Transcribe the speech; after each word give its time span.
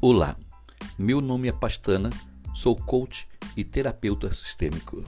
Olá, 0.00 0.36
meu 0.96 1.20
nome 1.20 1.48
é 1.48 1.52
Pastana, 1.52 2.08
sou 2.54 2.76
coach 2.76 3.26
e 3.56 3.64
terapeuta 3.64 4.30
sistêmico. 4.30 5.02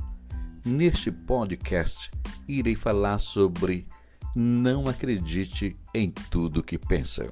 Neste 0.65 1.13
podcast, 1.13 2.11
irei 2.49 2.75
falar 2.75 3.21
sobre 3.21 3.87
não 4.35 4.89
acredite 4.89 5.79
em 5.95 6.11
tudo 6.11 6.61
que 6.61 6.77
pensa. 6.77 7.31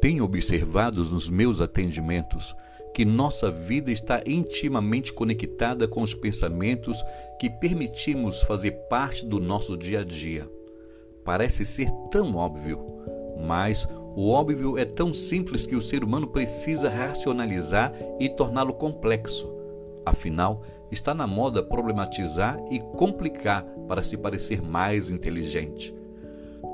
Tenho 0.00 0.24
observado 0.24 1.04
nos 1.04 1.28
meus 1.28 1.60
atendimentos 1.60 2.56
que 2.98 3.04
nossa 3.04 3.48
vida 3.48 3.92
está 3.92 4.20
intimamente 4.26 5.12
conectada 5.12 5.86
com 5.86 6.02
os 6.02 6.14
pensamentos 6.14 7.00
que 7.38 7.48
permitimos 7.48 8.42
fazer 8.42 8.72
parte 8.88 9.24
do 9.24 9.38
nosso 9.38 9.76
dia 9.76 10.00
a 10.00 10.04
dia. 10.04 10.50
Parece 11.24 11.64
ser 11.64 11.88
tão 12.10 12.34
óbvio, 12.34 12.84
mas 13.38 13.86
o 14.16 14.28
óbvio 14.30 14.76
é 14.76 14.84
tão 14.84 15.12
simples 15.12 15.64
que 15.64 15.76
o 15.76 15.80
ser 15.80 16.02
humano 16.02 16.26
precisa 16.26 16.88
racionalizar 16.88 17.94
e 18.18 18.28
torná-lo 18.28 18.74
complexo. 18.74 19.48
Afinal, 20.04 20.64
está 20.90 21.14
na 21.14 21.24
moda 21.24 21.62
problematizar 21.62 22.58
e 22.68 22.80
complicar 22.80 23.62
para 23.86 24.02
se 24.02 24.16
parecer 24.16 24.60
mais 24.60 25.08
inteligente. 25.08 25.94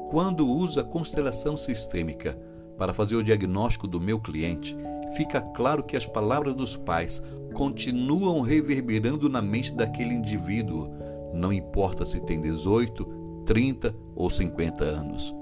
Quando 0.09 0.48
uso 0.48 0.80
a 0.80 0.84
constelação 0.84 1.54
sistêmica 1.54 2.34
para 2.79 2.95
fazer 2.95 3.15
o 3.15 3.23
diagnóstico 3.23 3.87
do 3.87 4.01
meu 4.01 4.18
cliente, 4.18 4.74
fica 5.16 5.40
claro 5.40 5.82
que 5.82 5.96
as 5.96 6.07
palavras 6.07 6.54
dos 6.54 6.76
pais 6.76 7.23
continuam 7.52 8.40
reverberando 8.40 9.29
na 9.29 9.40
mente 9.40 9.73
daquele 9.73 10.15
indivíduo, 10.15 10.90
não 11.32 11.52
importa 11.52 12.04
se 12.04 12.21
tem 12.21 12.40
18, 12.40 13.04
30 13.46 13.95
ou 14.15 14.29
50 14.29 14.84
anos. 14.84 15.34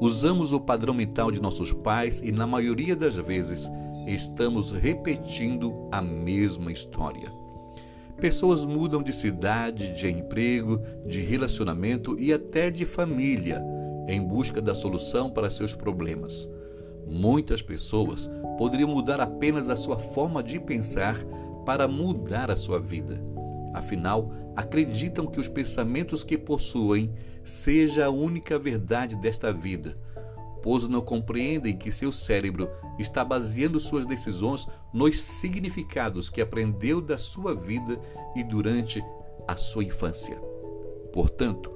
Usamos 0.00 0.52
o 0.52 0.60
padrão 0.60 0.92
mental 0.92 1.30
de 1.30 1.40
nossos 1.40 1.72
pais 1.72 2.20
e, 2.22 2.30
na 2.30 2.46
maioria 2.46 2.94
das 2.94 3.16
vezes, 3.16 3.70
estamos 4.06 4.70
repetindo 4.72 5.88
a 5.90 6.02
mesma 6.02 6.70
história. 6.70 7.32
Pessoas 8.18 8.64
mudam 8.64 9.02
de 9.02 9.12
cidade, 9.12 9.92
de 9.94 10.08
emprego, 10.08 10.80
de 11.06 11.20
relacionamento 11.20 12.18
e 12.18 12.32
até 12.32 12.70
de 12.70 12.84
família 12.84 13.62
em 14.08 14.20
busca 14.22 14.60
da 14.60 14.74
solução 14.74 15.30
para 15.30 15.50
seus 15.50 15.74
problemas. 15.74 16.48
Muitas 17.06 17.62
pessoas 17.62 18.28
poderiam 18.58 18.88
mudar 18.88 19.20
apenas 19.20 19.70
a 19.70 19.76
sua 19.76 19.96
forma 19.96 20.42
de 20.42 20.58
pensar 20.58 21.16
para 21.64 21.86
mudar 21.86 22.50
a 22.50 22.56
sua 22.56 22.80
vida. 22.80 23.22
Afinal, 23.72 24.32
acreditam 24.56 25.26
que 25.26 25.38
os 25.38 25.48
pensamentos 25.48 26.24
que 26.24 26.36
possuem 26.36 27.12
seja 27.44 28.06
a 28.06 28.10
única 28.10 28.58
verdade 28.58 29.14
desta 29.16 29.52
vida, 29.52 29.96
pois 30.62 30.88
não 30.88 31.00
compreendem 31.00 31.76
que 31.76 31.92
seu 31.92 32.10
cérebro 32.10 32.68
está 32.98 33.24
baseando 33.24 33.78
suas 33.78 34.06
decisões 34.06 34.66
nos 34.92 35.20
significados 35.20 36.28
que 36.28 36.40
aprendeu 36.40 37.00
da 37.00 37.16
sua 37.16 37.54
vida 37.54 38.00
e 38.34 38.42
durante 38.42 39.04
a 39.46 39.54
sua 39.54 39.84
infância. 39.84 40.36
Portanto, 41.12 41.70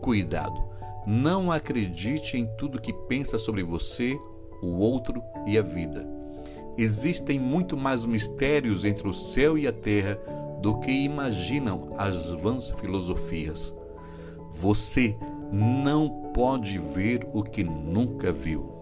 cuidado, 0.00 0.62
não 1.06 1.50
acredite 1.50 2.36
em 2.36 2.46
tudo 2.56 2.80
que 2.80 2.92
pensa 2.92 3.38
sobre 3.38 3.62
você 3.62 4.16
o 4.62 4.78
outro 4.78 5.22
e 5.46 5.58
a 5.58 5.62
vida. 5.62 6.06
Existem 6.76 7.38
muito 7.38 7.76
mais 7.76 8.04
mistérios 8.04 8.84
entre 8.84 9.08
o 9.08 9.12
céu 9.12 9.58
e 9.58 9.66
a 9.66 9.72
terra 9.72 10.18
do 10.60 10.78
que 10.78 10.90
imaginam 10.90 11.94
as 11.96 12.30
vãs 12.32 12.70
filosofias. 12.70 13.74
Você 14.52 15.16
não 15.52 16.30
pode 16.32 16.78
ver 16.78 17.26
o 17.32 17.42
que 17.42 17.64
nunca 17.64 18.30
viu. 18.30 18.72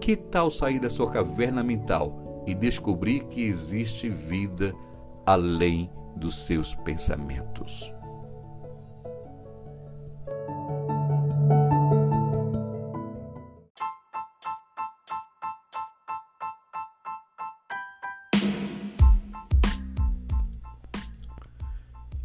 Que 0.00 0.16
tal 0.16 0.50
sair 0.50 0.78
da 0.78 0.90
sua 0.90 1.10
caverna 1.10 1.62
mental 1.62 2.44
e 2.46 2.54
descobrir 2.54 3.24
que 3.24 3.42
existe 3.42 4.08
vida 4.08 4.74
além 5.24 5.90
dos 6.16 6.46
seus 6.46 6.74
pensamentos? 6.74 7.95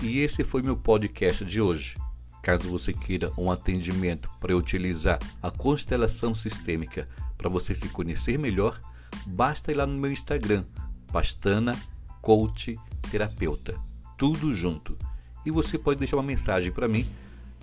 E 0.01 0.17
esse 0.17 0.43
foi 0.43 0.63
meu 0.63 0.75
podcast 0.75 1.45
de 1.45 1.61
hoje. 1.61 1.95
Caso 2.41 2.67
você 2.67 2.91
queira 2.91 3.31
um 3.37 3.51
atendimento 3.51 4.31
para 4.39 4.57
utilizar 4.57 5.19
a 5.43 5.51
constelação 5.51 6.33
sistêmica 6.33 7.07
para 7.37 7.47
você 7.47 7.75
se 7.75 7.87
conhecer 7.89 8.39
melhor, 8.39 8.81
basta 9.27 9.71
ir 9.71 9.75
lá 9.75 9.85
no 9.85 9.99
meu 9.99 10.11
Instagram, 10.11 10.65
Pastana 11.11 11.77
Coach 12.19 12.79
Terapeuta, 13.11 13.79
tudo 14.17 14.55
junto. 14.55 14.97
E 15.45 15.51
você 15.51 15.77
pode 15.77 15.99
deixar 15.99 16.17
uma 16.17 16.23
mensagem 16.23 16.71
para 16.71 16.87
mim 16.87 17.07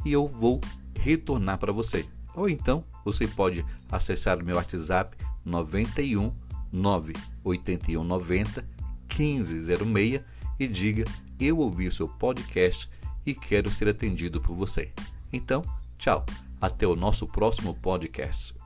e 0.05 0.13
eu 0.13 0.29
vou 0.29 0.61
retornar 0.97 1.59
para 1.59 1.73
você. 1.73 2.07
Ou 2.37 2.49
então 2.49 2.85
você 3.05 3.27
pode 3.27 3.65
acessar 3.91 4.41
o 4.41 4.45
meu 4.45 4.55
WhatsApp 4.55 5.17
91 5.45 6.33
981 6.71 8.05
90 8.05 8.65
1506 9.09 10.38
e 10.59 10.67
diga 10.67 11.05
eu 11.39 11.59
ouvi 11.59 11.87
o 11.87 11.93
seu 11.93 12.09
podcast 12.09 12.89
e 13.25 13.33
quero 13.33 13.71
ser 13.71 13.89
atendido 13.89 14.41
por 14.41 14.55
você. 14.57 14.91
Então, 15.33 15.63
tchau. 15.99 16.25
Até 16.61 16.87
o 16.87 16.97
nosso 16.97 17.27
próximo 17.27 17.75
podcast. 17.75 18.58